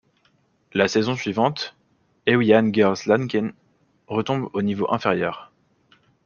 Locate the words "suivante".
1.15-1.75